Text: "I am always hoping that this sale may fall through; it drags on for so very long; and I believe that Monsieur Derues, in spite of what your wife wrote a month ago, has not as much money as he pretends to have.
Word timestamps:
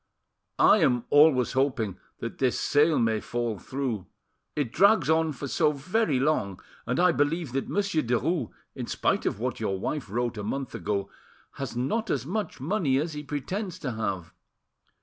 "I 0.57 0.79
am 0.79 1.05
always 1.11 1.51
hoping 1.51 1.99
that 2.21 2.39
this 2.39 2.59
sale 2.59 2.97
may 2.97 3.19
fall 3.19 3.59
through; 3.59 4.07
it 4.55 4.71
drags 4.71 5.11
on 5.11 5.31
for 5.31 5.47
so 5.47 5.71
very 5.73 6.19
long; 6.19 6.59
and 6.87 6.99
I 6.99 7.11
believe 7.11 7.51
that 7.51 7.69
Monsieur 7.69 8.01
Derues, 8.01 8.49
in 8.73 8.87
spite 8.87 9.27
of 9.27 9.39
what 9.39 9.59
your 9.59 9.79
wife 9.79 10.09
wrote 10.09 10.39
a 10.39 10.43
month 10.43 10.73
ago, 10.73 11.11
has 11.51 11.77
not 11.77 12.09
as 12.09 12.25
much 12.25 12.59
money 12.59 12.97
as 12.97 13.13
he 13.13 13.21
pretends 13.21 13.77
to 13.77 13.91
have. 13.91 14.33